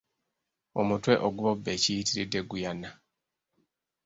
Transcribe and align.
Omutwe 0.79 1.13
ogubobba 1.27 1.69
ekiyitiridde 1.75 2.39
guyana. 2.49 2.89